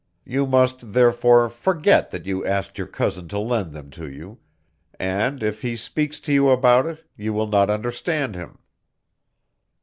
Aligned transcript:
You 0.25 0.47
must, 0.47 0.93
therefore, 0.93 1.47
forget 1.47 2.09
that 2.09 2.25
you 2.25 2.43
asked 2.43 2.79
your 2.79 2.87
cousin 2.87 3.27
to 3.27 3.37
lend 3.37 3.71
them 3.71 3.91
to 3.91 4.09
you, 4.09 4.39
and, 4.99 5.43
if 5.43 5.61
he 5.61 5.75
speaks 5.77 6.19
to 6.21 6.33
you 6.33 6.49
about 6.49 6.87
it, 6.87 7.03
you 7.15 7.33
will 7.33 7.45
not 7.45 7.69
understand 7.69 8.33
him." 8.33 8.57